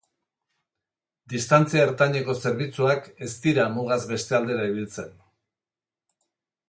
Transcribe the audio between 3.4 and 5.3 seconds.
dira mugaz beste aldera ibiltzen.